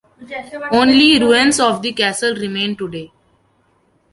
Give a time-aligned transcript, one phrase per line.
[0.71, 3.11] Only ruins of the castle remain today.